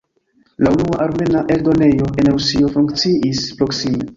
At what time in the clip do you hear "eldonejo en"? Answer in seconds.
1.57-2.33